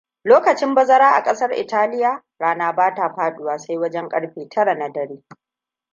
Lokacin 0.23 0.73
bazara 0.75 1.11
a 1.15 1.23
ƙasar 1.23 1.51
Italiya, 1.53 2.23
rana 2.39 2.71
bata 2.73 3.09
faɗuwa 3.15 3.57
sai 3.59 3.77
wajen 3.77 4.09
ƙarfe 4.09 4.49
tara 4.49 4.75
na 4.75 4.89
dare. 4.93 5.23